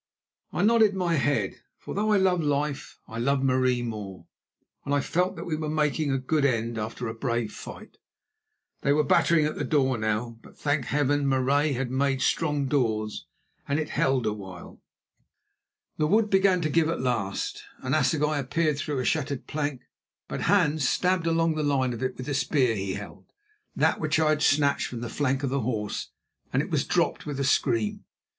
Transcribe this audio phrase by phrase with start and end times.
[0.51, 4.25] I nodded my head, for though I loved life, I loved Marie more,
[4.83, 7.99] and I felt that we were making a good end after a brave fight.
[8.81, 13.27] They were battering at the door now, but, thank Heaven, Marais had made strong doors,
[13.67, 14.81] and it held a while.
[15.99, 19.83] The wood began to give at last, an assegai appeared through a shattered plank,
[20.27, 23.31] but Hans stabbed along the line of it with the spear he held,
[23.75, 26.09] that which I had snatched from the flank of the horse,
[26.51, 28.05] and it was dropped with a scream.